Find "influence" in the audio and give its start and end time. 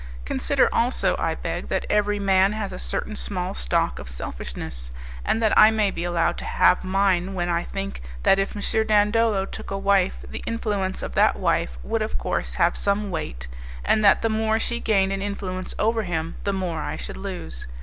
10.47-11.03, 15.21-15.75